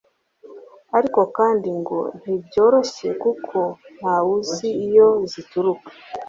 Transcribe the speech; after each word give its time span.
ariko 0.97 1.21
kandi 1.37 1.69
ngo 1.79 1.99
ntibyoroshye 2.21 3.07
kuko 3.23 3.57
ntawe 3.97 4.29
uzi 4.39 4.69
iyo 4.87 5.07
zituruka 5.31 5.87